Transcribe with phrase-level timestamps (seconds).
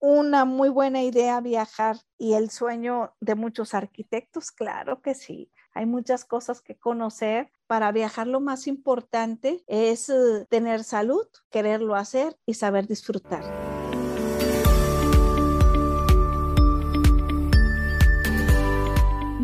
[0.00, 5.50] una muy buena idea viajar y el sueño de muchos arquitectos, claro que sí.
[5.72, 7.52] Hay muchas cosas que conocer.
[7.66, 13.44] Para viajar lo más importante es eh, tener salud, quererlo hacer y saber disfrutar.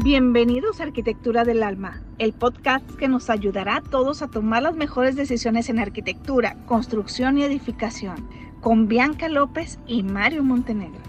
[0.02, 4.76] Bienvenidos a Arquitectura del Alma, el podcast que nos ayudará a todos a tomar las
[4.76, 8.28] mejores decisiones en arquitectura, construcción y edificación,
[8.60, 11.00] con Bianca López y Mario Montenegro.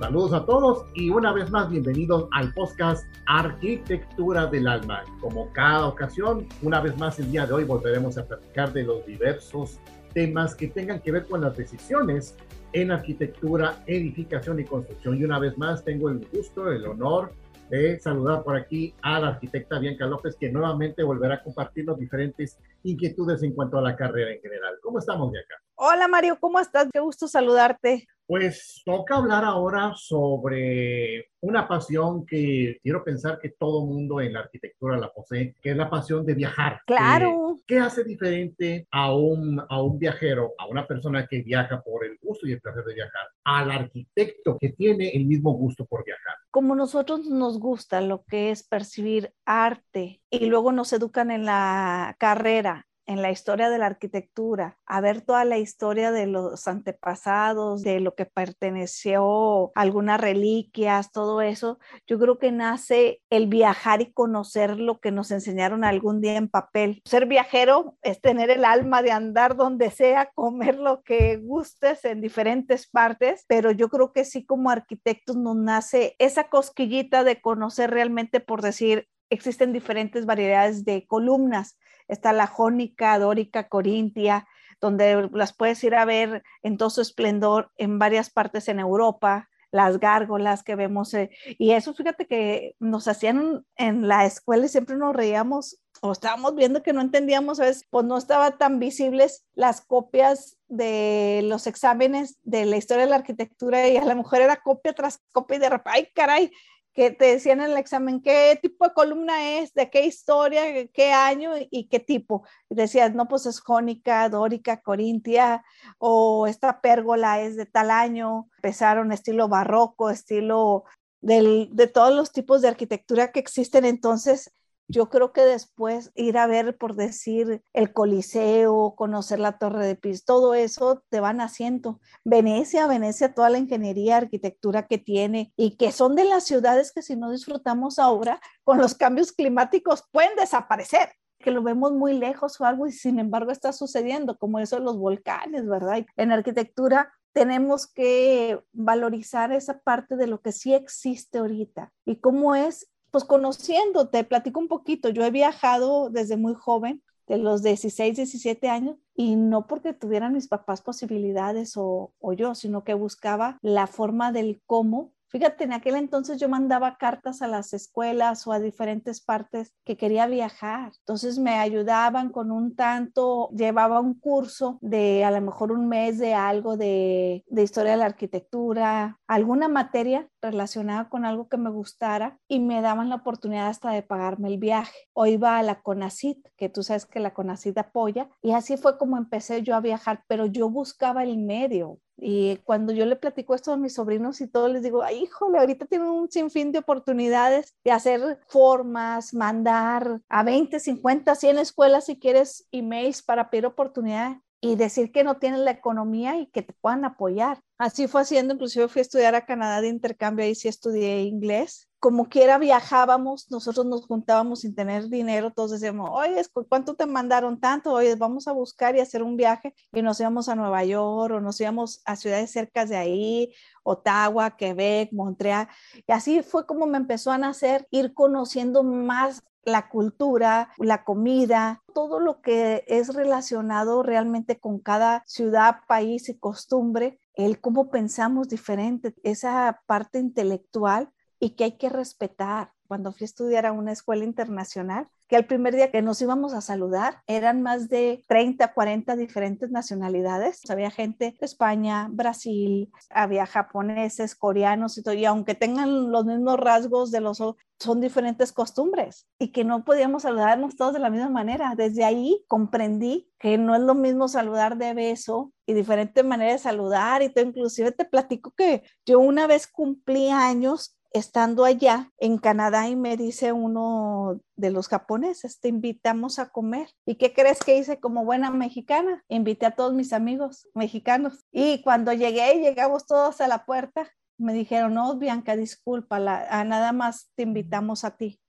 [0.00, 5.02] Saludos a todos y una vez más bienvenidos al podcast Arquitectura del Alma.
[5.20, 9.04] Como cada ocasión, una vez más el día de hoy volveremos a platicar de los
[9.04, 9.80] diversos
[10.14, 12.36] temas que tengan que ver con las decisiones
[12.72, 15.18] en arquitectura, edificación y construcción.
[15.18, 17.32] Y una vez más tengo el gusto, el honor
[17.70, 22.58] de saludar por aquí a la arquitecta Bianca López, que nuevamente volverá a compartirnos diferentes
[22.82, 24.76] inquietudes en cuanto a la carrera en general.
[24.80, 25.56] ¿Cómo estamos, Bianca?
[25.74, 26.88] Hola, Mario, ¿cómo estás?
[26.92, 28.06] Qué gusto saludarte.
[28.26, 34.40] Pues toca hablar ahora sobre una pasión que quiero pensar que todo mundo en la
[34.40, 36.80] arquitectura la posee, que es la pasión de viajar.
[36.86, 37.56] Claro.
[37.66, 42.18] ¿Qué hace diferente a un, a un viajero, a una persona que viaja por el
[42.42, 46.34] y el placer de viajar, al arquitecto que tiene el mismo gusto por viajar?
[46.50, 52.16] Como nosotros nos gusta lo que es percibir arte y luego nos educan en la
[52.18, 57.82] carrera en la historia de la arquitectura, a ver toda la historia de los antepasados,
[57.82, 64.12] de lo que perteneció, algunas reliquias, todo eso, yo creo que nace el viajar y
[64.12, 67.02] conocer lo que nos enseñaron algún día en papel.
[67.04, 72.20] Ser viajero es tener el alma de andar donde sea, comer lo que gustes en
[72.20, 77.90] diferentes partes, pero yo creo que sí como arquitectos nos nace esa cosquillita de conocer
[77.90, 84.46] realmente por decir, existen diferentes variedades de columnas está la jónica, dórica, corintia,
[84.80, 89.48] donde las puedes ir a ver en todo su esplendor en varias partes en Europa,
[89.70, 91.12] las gárgolas que vemos.
[91.14, 96.12] Eh, y eso, fíjate que nos hacían en la escuela y siempre nos reíamos o
[96.12, 97.86] estábamos viendo que no entendíamos, ¿sabes?
[97.88, 103.16] Pues no estaban tan visibles las copias de los exámenes de la historia de la
[103.16, 106.52] arquitectura y a la mujer era copia tras copia y de repente, ay, caray,
[106.96, 111.12] que te decían en el examen qué tipo de columna es, de qué historia, qué
[111.12, 112.44] año y qué tipo.
[112.70, 115.62] Y decías, no, pues es jónica, dórica, corintia,
[115.98, 118.48] o esta pérgola es de tal año.
[118.56, 120.84] Empezaron estilo barroco, estilo
[121.20, 123.84] del, de todos los tipos de arquitectura que existen.
[123.84, 124.54] Entonces,
[124.88, 129.96] yo creo que después ir a ver, por decir, el Coliseo, conocer la Torre de
[129.96, 132.00] Pisa, todo eso te van haciendo.
[132.24, 137.02] Venecia, Venecia, toda la ingeniería, arquitectura que tiene y que son de las ciudades que
[137.02, 142.60] si no disfrutamos ahora, con los cambios climáticos pueden desaparecer que lo vemos muy lejos
[142.60, 146.04] o algo y sin embargo está sucediendo, como eso de los volcanes, ¿verdad?
[146.16, 152.54] En arquitectura tenemos que valorizar esa parte de lo que sí existe ahorita y cómo
[152.54, 155.08] es pues conociéndote, platico un poquito.
[155.08, 160.34] Yo he viajado desde muy joven, de los 16, 17 años, y no porque tuvieran
[160.34, 165.72] mis papás posibilidades o, o yo, sino que buscaba la forma del cómo Fíjate, en
[165.72, 170.92] aquel entonces yo mandaba cartas a las escuelas o a diferentes partes que quería viajar.
[171.00, 176.18] Entonces me ayudaban con un tanto, llevaba un curso de a lo mejor un mes
[176.18, 181.70] de algo de, de historia de la arquitectura, alguna materia relacionada con algo que me
[181.70, 184.96] gustara y me daban la oportunidad hasta de pagarme el viaje.
[185.12, 188.96] O iba a la CONACIT, que tú sabes que la CONACIT apoya, y así fue
[188.96, 193.54] como empecé yo a viajar, pero yo buscaba el medio, y cuando yo le platico
[193.54, 196.78] esto a mis sobrinos y todo, les digo, ay, híjole, ahorita tienen un sinfín de
[196.78, 203.66] oportunidades de hacer formas, mandar a 20, 50, 100 escuelas si quieres emails para pedir
[203.66, 207.60] oportunidad y decir que no tienen la economía y que te puedan apoyar.
[207.78, 211.88] Así fue haciendo, inclusive fui a estudiar a Canadá de intercambio, ahí sí estudié inglés.
[211.98, 217.60] Como quiera viajábamos, nosotros nos juntábamos sin tener dinero, todos decíamos, oye, ¿cuánto te mandaron
[217.60, 217.92] tanto?
[217.92, 221.40] Oye, vamos a buscar y hacer un viaje y nos íbamos a Nueva York o
[221.40, 223.52] nos íbamos a ciudades cercas de ahí,
[223.82, 225.68] Ottawa, Quebec, Montreal.
[226.06, 231.82] Y así fue como me empezó a nacer ir conociendo más la cultura, la comida,
[231.92, 238.48] todo lo que es relacionado realmente con cada ciudad, país y costumbre, el cómo pensamos
[238.48, 242.72] diferente, esa parte intelectual y que hay que respetar.
[242.86, 246.54] Cuando fui a estudiar a una escuela internacional, que el primer día que nos íbamos
[246.54, 250.60] a saludar eran más de 30, 40 diferentes nacionalidades.
[250.70, 255.14] Había gente de España, Brasil, había japoneses, coreanos y todo.
[255.14, 257.40] Y aunque tengan los mismos rasgos de los
[257.78, 261.74] son diferentes costumbres y que no podíamos saludarnos todos de la misma manera.
[261.76, 266.58] Desde ahí comprendí que no es lo mismo saludar de beso y diferente manera de
[266.58, 267.44] saludar y todo.
[267.44, 273.16] Inclusive te platico que yo una vez cumplí años estando allá en Canadá y me
[273.16, 276.88] dice uno de los japoneses, te invitamos a comer.
[277.04, 279.24] ¿Y qué crees que hice como buena mexicana?
[279.28, 281.44] Invité a todos mis amigos mexicanos.
[281.52, 286.92] Y cuando llegué, llegamos todos a la puerta, me dijeron, no, Bianca, disculpa, a nada
[286.92, 288.40] más te invitamos a ti.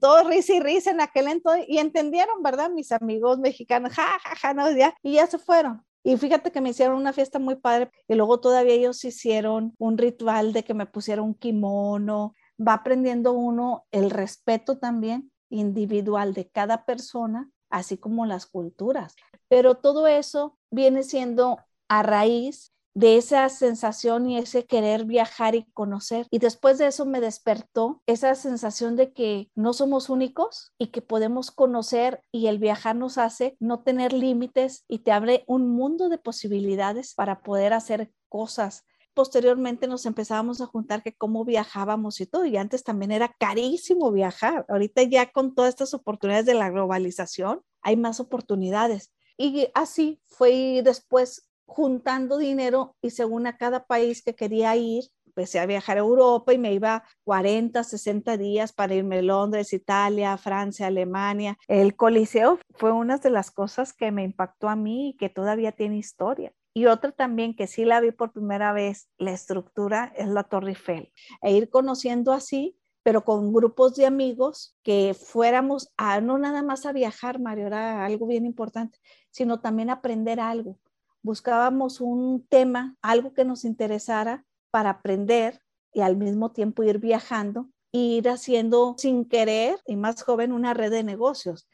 [0.00, 2.70] Todo risa y risa en aquel entonces, y entendieron, ¿verdad?
[2.70, 5.84] Mis amigos mexicanos, ja, ja, ja, no, ya, y ya se fueron.
[6.02, 9.98] Y fíjate que me hicieron una fiesta muy padre y luego todavía ellos hicieron un
[9.98, 12.34] ritual de que me pusiera un kimono.
[12.58, 19.14] Va aprendiendo uno el respeto también individual de cada persona, así como las culturas.
[19.48, 21.58] Pero todo eso viene siendo
[21.88, 26.26] a raíz de esa sensación y ese querer viajar y conocer.
[26.30, 31.02] Y después de eso me despertó esa sensación de que no somos únicos y que
[31.02, 36.08] podemos conocer y el viajar nos hace no tener límites y te abre un mundo
[36.08, 38.84] de posibilidades para poder hacer cosas
[39.14, 44.10] posteriormente nos empezábamos a juntar que cómo viajábamos y todo, y antes también era carísimo
[44.12, 44.64] viajar.
[44.68, 49.12] Ahorita ya con todas estas oportunidades de la globalización, hay más oportunidades.
[49.36, 55.60] Y así fue después juntando dinero y según a cada país que quería ir, empecé
[55.60, 60.36] a viajar a Europa y me iba 40, 60 días para irme a Londres, Italia,
[60.36, 61.56] Francia, Alemania.
[61.68, 65.70] El Coliseo fue una de las cosas que me impactó a mí y que todavía
[65.70, 66.52] tiene historia.
[66.74, 70.70] Y otra también que sí la vi por primera vez, la estructura, es la Torre
[70.70, 71.12] Eiffel.
[71.40, 76.84] E ir conociendo así, pero con grupos de amigos que fuéramos a no nada más
[76.84, 78.98] a viajar, Mario, era algo bien importante,
[79.30, 80.78] sino también aprender algo
[81.22, 85.60] buscábamos un tema, algo que nos interesara para aprender
[85.92, 90.90] y al mismo tiempo ir viajando, ir haciendo sin querer y más joven una red
[90.90, 91.68] de negocios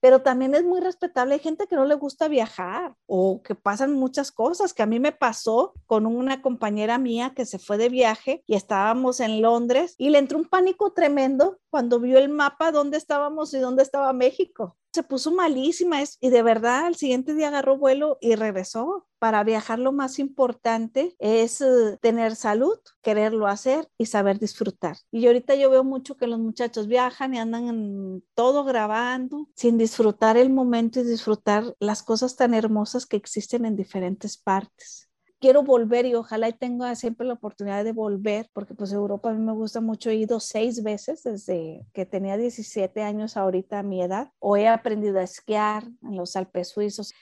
[0.00, 1.34] pero también es muy respetable.
[1.34, 4.98] Hay gente que no le gusta viajar o que pasan muchas cosas, que a mí
[4.98, 9.94] me pasó con una compañera mía que se fue de viaje y estábamos en Londres
[9.98, 14.12] y le entró un pánico tremendo cuando vio el mapa dónde estábamos y dónde estaba
[14.12, 14.76] México.
[14.92, 19.06] Se puso malísima y de verdad al siguiente día agarró vuelo y regresó.
[19.18, 24.96] Para viajar lo más importante es eh, tener salud, quererlo hacer y saber disfrutar.
[25.12, 30.38] Y ahorita yo veo mucho que los muchachos viajan y andan todo grabando sin disfrutar
[30.38, 35.09] el momento y disfrutar las cosas tan hermosas que existen en diferentes partes
[35.40, 39.40] quiero volver y ojalá tenga siempre la oportunidad de volver, porque pues Europa a mí
[39.40, 44.02] me gusta mucho, he ido seis veces desde que tenía 17 años ahorita a mi
[44.02, 47.12] edad, o he aprendido a esquiar en los Alpes suizos.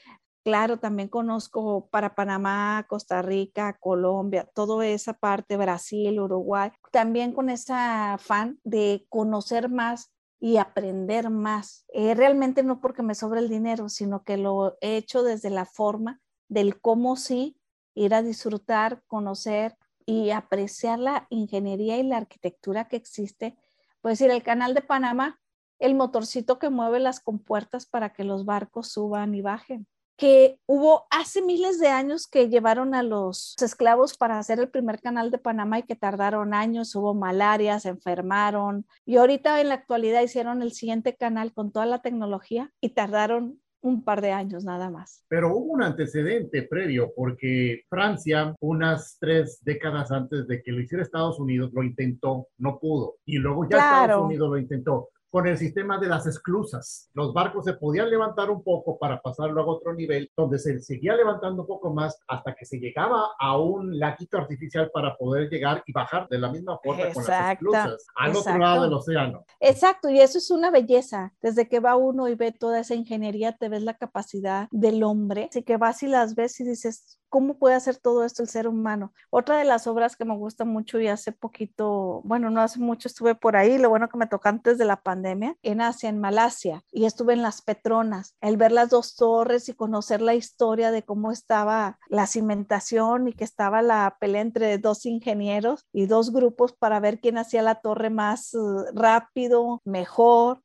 [0.44, 7.50] Claro, también conozco para Panamá, Costa Rica, Colombia, toda esa parte, Brasil, Uruguay, también con
[7.50, 10.10] ese afán de conocer más
[10.40, 11.84] y aprender más.
[11.92, 15.66] Eh, realmente no porque me sobra el dinero, sino que lo he hecho desde la
[15.66, 17.57] forma del cómo sí
[17.98, 23.56] ir a disfrutar, conocer y apreciar la ingeniería y la arquitectura que existe.
[24.00, 25.40] Puedes ir al canal de Panamá,
[25.78, 29.86] el motorcito que mueve las compuertas para que los barcos suban y bajen
[30.18, 35.00] que hubo hace miles de años que llevaron a los esclavos para hacer el primer
[35.00, 39.76] canal de Panamá y que tardaron años, hubo malaria, se enfermaron y ahorita en la
[39.76, 44.64] actualidad hicieron el siguiente canal con toda la tecnología y tardaron un par de años
[44.64, 45.24] nada más.
[45.28, 51.02] Pero hubo un antecedente previo porque Francia, unas tres décadas antes de que lo hiciera
[51.02, 53.16] Estados Unidos, lo intentó, no pudo.
[53.24, 57.10] Y luego ya Estados Unidos lo intentó con el sistema de las esclusas.
[57.14, 61.14] Los barcos se podían levantar un poco para pasarlo a otro nivel, donde se seguía
[61.16, 65.82] levantando un poco más hasta que se llegaba a un laquito artificial para poder llegar
[65.86, 69.44] y bajar de la misma forma con las esclusas al otro lado del océano.
[69.60, 71.34] Exacto, y eso es una belleza.
[71.42, 75.48] Desde que va uno y ve toda esa ingeniería, te ves la capacidad del hombre.
[75.50, 78.66] Así que vas y las ves y dices, ¿Cómo puede hacer todo esto el ser
[78.66, 79.12] humano?
[79.30, 83.06] Otra de las obras que me gusta mucho y hace poquito, bueno, no hace mucho
[83.08, 86.20] estuve por ahí, lo bueno que me tocó antes de la pandemia, en Asia, en
[86.20, 88.34] Malasia, y estuve en las Petronas.
[88.40, 93.34] El ver las dos torres y conocer la historia de cómo estaba la cimentación y
[93.34, 97.76] que estaba la pelea entre dos ingenieros y dos grupos para ver quién hacía la
[97.76, 98.58] torre más eh,
[98.94, 100.62] rápido, mejor.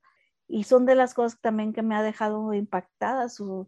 [0.48, 3.68] Y son de las cosas también que me ha dejado impactada su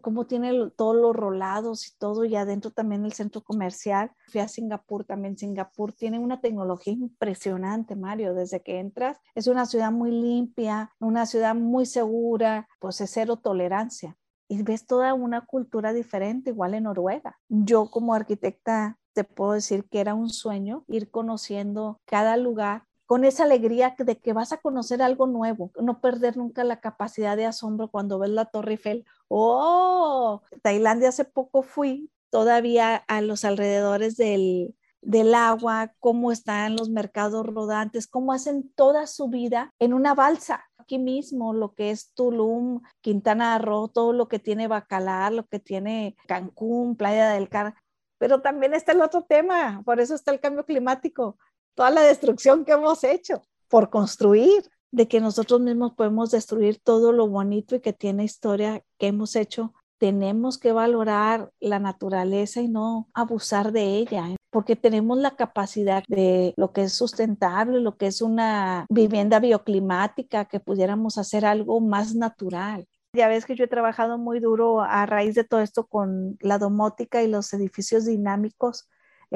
[0.00, 4.10] cómo tiene todos los rolados y todo, y adentro también el centro comercial.
[4.28, 5.36] Fui a Singapur también.
[5.36, 9.18] Singapur tiene una tecnología impresionante, Mario, desde que entras.
[9.34, 14.16] Es una ciudad muy limpia, una ciudad muy segura, pues es cero tolerancia.
[14.48, 17.38] Y ves toda una cultura diferente, igual en Noruega.
[17.48, 23.24] Yo como arquitecta te puedo decir que era un sueño ir conociendo cada lugar con
[23.24, 27.46] esa alegría de que vas a conocer algo nuevo, no perder nunca la capacidad de
[27.46, 29.04] asombro cuando ves la Torre Eiffel.
[29.28, 30.42] ¡Oh!
[30.62, 37.46] Tailandia hace poco fui todavía a los alrededores del, del agua, cómo están los mercados
[37.46, 40.64] rodantes, cómo hacen toda su vida en una balsa.
[40.76, 45.60] Aquí mismo, lo que es Tulum, Quintana Roo, todo lo que tiene Bacalar, lo que
[45.60, 47.74] tiene Cancún, Playa del Carmen.
[48.18, 51.36] Pero también está el otro tema, por eso está el cambio climático
[51.76, 57.12] toda la destrucción que hemos hecho por construir, de que nosotros mismos podemos destruir todo
[57.12, 59.74] lo bonito y que tiene historia que hemos hecho.
[59.98, 64.36] Tenemos que valorar la naturaleza y no abusar de ella, ¿eh?
[64.50, 70.46] porque tenemos la capacidad de lo que es sustentable, lo que es una vivienda bioclimática,
[70.46, 72.86] que pudiéramos hacer algo más natural.
[73.12, 76.58] Ya ves que yo he trabajado muy duro a raíz de todo esto con la
[76.58, 78.88] domótica y los edificios dinámicos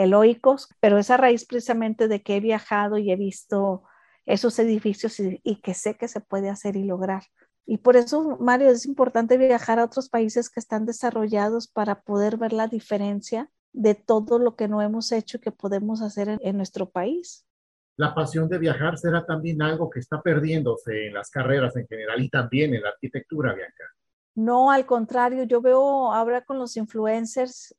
[0.02, 3.83] eloicos, pero es a raíz precisamente de que he viajado y he visto
[4.26, 7.23] esos edificios y, que sé que se puede hacer y lograr.
[7.66, 12.37] Y por eso, Mario, es importante viajar a otros países que están desarrollados para poder
[12.37, 16.38] ver la diferencia de todo lo que no hemos hecho y que podemos hacer en,
[16.42, 17.47] en nuestro país.
[17.97, 22.21] La pasión de viajar será también algo que está perdiéndose en las carreras en general
[22.23, 23.85] y también en la arquitectura, Bianca.
[24.35, 27.75] No, al contrario, yo veo ahora con los influencers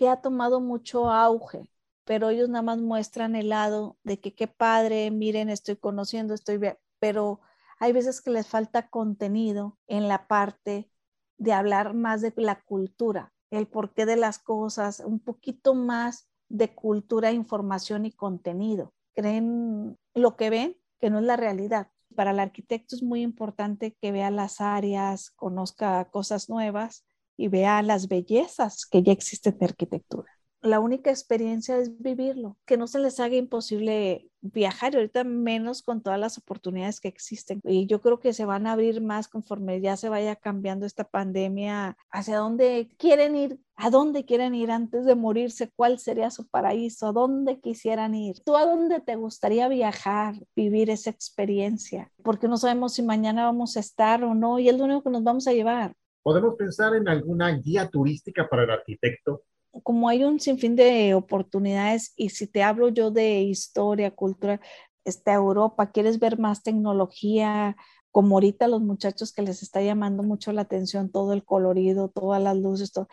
[0.00, 1.68] que ha tomado mucho auge,
[2.06, 6.56] pero ellos nada más muestran el lado de que qué padre, miren, estoy conociendo, estoy
[6.56, 7.42] bien, pero
[7.78, 10.90] hay veces que les falta contenido en la parte
[11.36, 16.74] de hablar más de la cultura, el porqué de las cosas, un poquito más de
[16.74, 18.94] cultura, información y contenido.
[19.12, 21.90] Creen lo que ven, que no es la realidad.
[22.16, 27.04] Para el arquitecto es muy importante que vea las áreas, conozca cosas nuevas
[27.40, 30.30] y vea las bellezas que ya existen de arquitectura.
[30.60, 35.82] La única experiencia es vivirlo, que no se les haga imposible viajar, y ahorita menos
[35.82, 37.60] con todas las oportunidades que existen.
[37.64, 41.04] Y yo creo que se van a abrir más conforme ya se vaya cambiando esta
[41.04, 46.46] pandemia, hacia dónde quieren ir, a dónde quieren ir antes de morirse, cuál sería su
[46.46, 48.40] paraíso, a dónde quisieran ir.
[48.44, 52.12] ¿Tú a dónde te gustaría viajar, vivir esa experiencia?
[52.22, 55.10] Porque no sabemos si mañana vamos a estar o no, y es lo único que
[55.10, 55.94] nos vamos a llevar.
[56.22, 59.42] ¿Podemos pensar en alguna guía turística para el arquitecto?
[59.82, 64.60] Como hay un sinfín de oportunidades y si te hablo yo de historia, cultura,
[65.04, 67.76] está Europa, quieres ver más tecnología,
[68.10, 72.42] como ahorita los muchachos que les está llamando mucho la atención todo el colorido, todas
[72.42, 73.08] las luces, todo,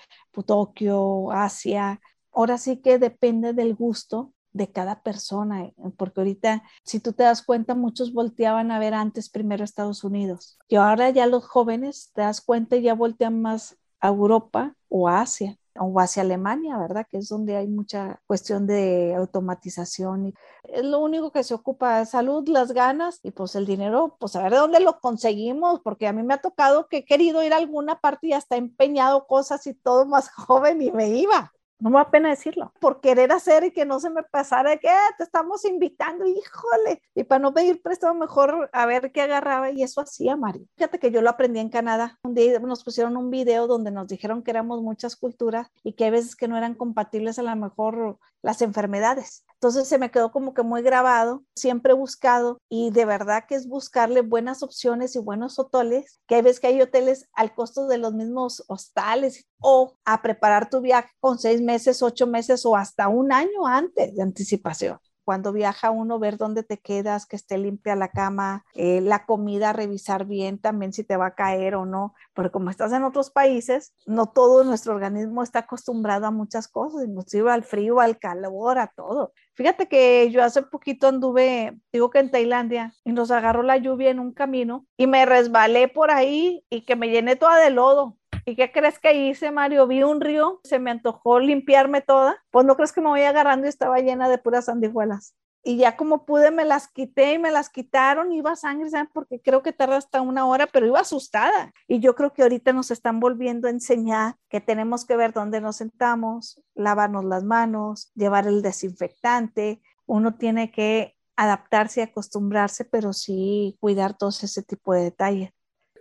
[0.46, 2.02] Tokio, Asia.
[2.32, 7.24] Ahora sí que depende del gusto de cada persona, eh, porque ahorita, si tú te
[7.24, 12.12] das cuenta, muchos volteaban a ver antes primero Estados Unidos y ahora ya los jóvenes,
[12.14, 17.06] te das cuenta, ya voltean más a Europa o a Asia o hacia Alemania, ¿verdad?
[17.10, 20.34] Que es donde hay mucha cuestión de automatización.
[20.64, 24.44] Es lo único que se ocupa, salud, las ganas y pues el dinero, pues a
[24.44, 27.54] ver de dónde lo conseguimos, porque a mí me ha tocado que he querido ir
[27.54, 31.54] a alguna parte y hasta he empeñado cosas y todo más joven y me iba
[31.80, 34.90] no me da pena decirlo, por querer hacer y que no se me pasara que
[34.90, 39.72] ah, te estamos invitando, híjole, y para no pedir prestado mejor a ver qué agarraba
[39.72, 40.66] y eso hacía Mario.
[40.76, 44.08] Fíjate que yo lo aprendí en Canadá, un día nos pusieron un video donde nos
[44.08, 47.56] dijeron que éramos muchas culturas y que hay veces que no eran compatibles a lo
[47.56, 49.46] mejor las enfermedades.
[49.60, 53.68] Entonces se me quedó como que muy grabado, siempre buscado y de verdad que es
[53.68, 57.98] buscarle buenas opciones y buenos hoteles, que hay veces que hay hoteles al costo de
[57.98, 63.08] los mismos hostales o a preparar tu viaje con seis meses, ocho meses o hasta
[63.08, 67.98] un año antes de anticipación cuando viaja uno, ver dónde te quedas, que esté limpia
[67.98, 72.14] la cama, eh, la comida, revisar bien también si te va a caer o no,
[72.34, 77.04] porque como estás en otros países, no todo nuestro organismo está acostumbrado a muchas cosas,
[77.06, 79.34] inclusive al frío, al calor, a todo.
[79.56, 84.12] Fíjate que yo hace poquito anduve, digo que en Tailandia, y nos agarró la lluvia
[84.12, 88.17] en un camino y me resbalé por ahí y que me llené toda de lodo.
[88.48, 89.88] ¿Y qué crees que hice, Mario?
[89.88, 92.42] Vi un río, se me antojó limpiarme toda.
[92.50, 95.36] Pues no crees que me voy agarrando y estaba llena de puras sandijuelas.
[95.66, 98.32] Y ya como pude, me las quité y me las quitaron.
[98.32, 99.10] Iba sangre, ¿sabes?
[99.14, 101.74] Porque creo que tarda hasta una hora, pero iba asustada.
[101.90, 105.60] Y yo creo que ahorita nos están volviendo a enseñar que tenemos que ver dónde
[105.60, 109.82] nos sentamos, lavarnos las manos, llevar el desinfectante.
[110.06, 115.52] Uno tiene que adaptarse y acostumbrarse, pero sí cuidar todo ese tipo de detalles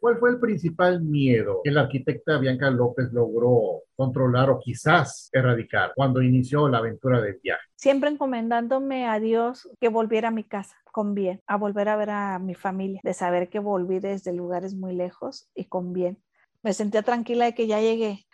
[0.06, 5.94] ¿Cuál fue el principal miedo que la arquitecta Bianca López logró controlar o quizás erradicar
[5.96, 7.62] cuando inició la aventura del viaje?
[7.74, 12.10] Siempre encomendándome a Dios que volviera a mi casa con bien, a volver a ver
[12.10, 16.22] a mi familia, de saber que volví desde lugares muy lejos y con bien.
[16.62, 18.28] Me sentía tranquila de que ya llegué.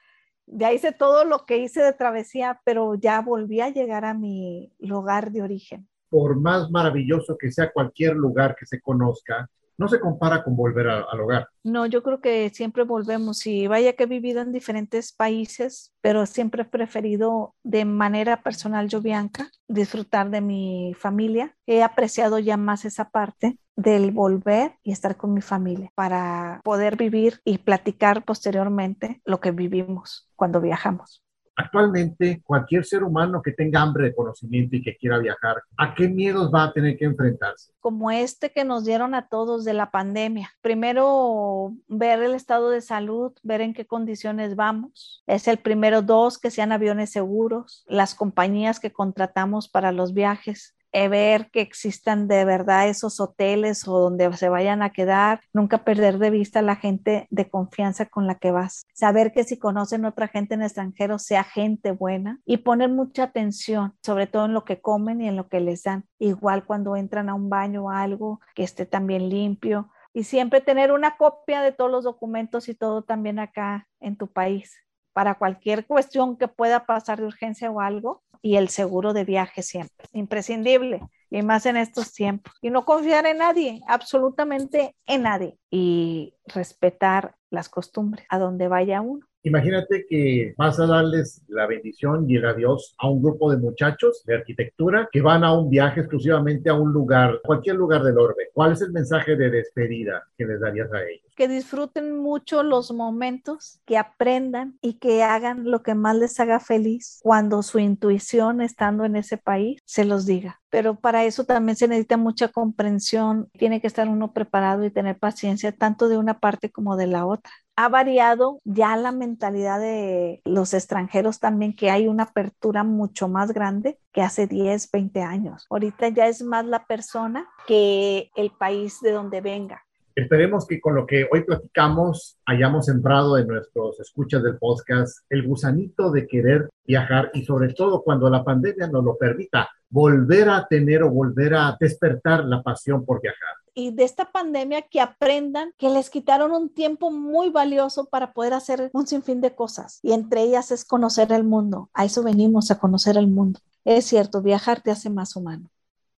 [0.44, 4.74] Ya hice todo lo que hice de travesía, pero ya volví a llegar a mi
[4.78, 5.88] lugar de origen.
[6.10, 9.48] Por más maravilloso que sea cualquier lugar que se conozca,
[9.82, 11.48] no se compara con volver al hogar.
[11.64, 16.26] No, yo creo que siempre volvemos y vaya que he vivido en diferentes países, pero
[16.26, 21.54] siempre he preferido de manera personal yo, Bianca, disfrutar de mi familia.
[21.66, 26.96] He apreciado ya más esa parte del volver y estar con mi familia para poder
[26.96, 31.22] vivir y platicar posteriormente lo que vivimos cuando viajamos.
[31.54, 36.08] Actualmente, cualquier ser humano que tenga hambre de conocimiento y que quiera viajar, ¿a qué
[36.08, 37.72] miedos va a tener que enfrentarse?
[37.80, 40.50] Como este que nos dieron a todos de la pandemia.
[40.62, 45.22] Primero, ver el estado de salud, ver en qué condiciones vamos.
[45.26, 50.74] Es el primero, dos, que sean aviones seguros, las compañías que contratamos para los viajes,
[50.92, 56.18] ver que existan de verdad esos hoteles o donde se vayan a quedar, nunca perder
[56.18, 60.04] de vista a la gente de confianza con la que vas, saber que si conocen
[60.04, 64.64] otra gente en extranjero sea gente buena y poner mucha atención, sobre todo en lo
[64.64, 67.90] que comen y en lo que les dan, igual cuando entran a un baño o
[67.90, 69.90] algo que esté también limpio.
[70.14, 74.30] Y siempre tener una copia de todos los documentos y todo también acá en tu
[74.30, 74.76] país
[75.12, 79.62] para cualquier cuestión que pueda pasar de urgencia o algo, y el seguro de viaje
[79.62, 81.00] siempre, imprescindible,
[81.30, 82.52] y más en estos tiempos.
[82.60, 89.00] Y no confiar en nadie, absolutamente en nadie, y respetar las costumbres a donde vaya
[89.00, 89.26] uno.
[89.44, 94.22] Imagínate que vas a darles la bendición y el adiós a un grupo de muchachos
[94.24, 98.50] de arquitectura que van a un viaje exclusivamente a un lugar, cualquier lugar del orbe.
[98.54, 101.26] ¿Cuál es el mensaje de despedida que les darías a ellos?
[101.34, 106.60] Que disfruten mucho los momentos, que aprendan y que hagan lo que más les haga
[106.60, 110.60] feliz cuando su intuición estando en ese país se los diga.
[110.70, 115.18] Pero para eso también se necesita mucha comprensión, tiene que estar uno preparado y tener
[115.18, 117.50] paciencia tanto de una parte como de la otra
[117.82, 123.52] ha variado ya la mentalidad de los extranjeros también, que hay una apertura mucho más
[123.52, 125.66] grande que hace 10, 20 años.
[125.68, 129.82] Ahorita ya es más la persona que el país de donde venga.
[130.14, 135.44] Esperemos que con lo que hoy platicamos hayamos sembrado en nuestros escuchas del podcast el
[135.44, 140.66] gusanito de querer viajar y sobre todo cuando la pandemia nos lo permita, volver a
[140.68, 145.72] tener o volver a despertar la pasión por viajar y de esta pandemia que aprendan
[145.78, 150.12] que les quitaron un tiempo muy valioso para poder hacer un sinfín de cosas y
[150.12, 151.90] entre ellas es conocer el mundo.
[151.94, 153.60] A eso venimos, a conocer el mundo.
[153.84, 155.70] Es cierto, viajar te hace más humano.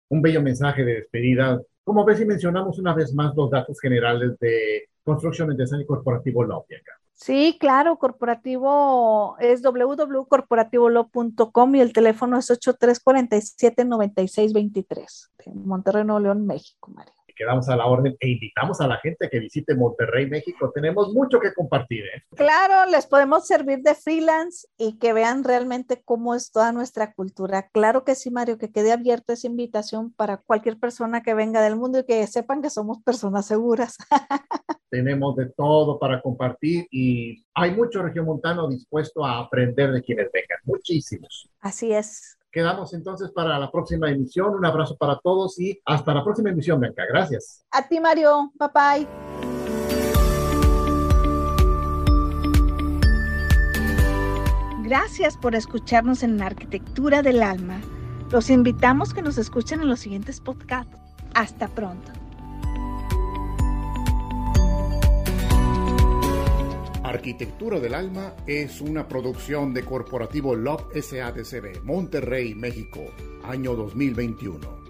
[0.09, 1.61] Un bello mensaje de despedida.
[1.83, 6.43] Como ves si mencionamos una vez más los datos generales de Construction and Design Corporativo
[6.43, 6.91] Lobby acá.
[7.13, 16.89] Sí, claro, corporativo es www.corporativolog.com y el teléfono es 8347-9623 de Monterrey, Nuevo León, México,
[16.91, 20.71] María quedamos a la orden e invitamos a la gente que visite Monterrey, México.
[20.73, 22.03] Tenemos mucho que compartir.
[22.05, 22.23] ¿eh?
[22.35, 27.69] Claro, les podemos servir de freelance y que vean realmente cómo es toda nuestra cultura.
[27.71, 31.75] Claro que sí, Mario, que quede abierta esa invitación para cualquier persona que venga del
[31.75, 33.97] mundo y que sepan que somos personas seguras.
[34.89, 40.59] Tenemos de todo para compartir y hay mucho regiomontano dispuesto a aprender de quienes vengan.
[40.65, 41.49] Muchísimos.
[41.61, 42.37] Así es.
[42.53, 44.53] Quedamos entonces para la próxima emisión.
[44.53, 47.03] Un abrazo para todos y hasta la próxima emisión, Bianca.
[47.09, 47.65] Gracias.
[47.71, 48.51] A ti, Mario.
[48.59, 49.07] Bye bye.
[54.83, 57.81] Gracias por escucharnos en arquitectura del alma.
[58.29, 60.95] Los invitamos que nos escuchen en los siguientes podcasts.
[61.33, 62.11] Hasta pronto.
[67.13, 73.01] Arquitectura del Alma es una producción de Corporativo Love SADCB, Monterrey, México,
[73.43, 74.82] año 2021.